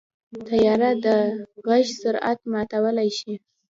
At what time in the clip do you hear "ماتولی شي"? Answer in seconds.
2.51-3.33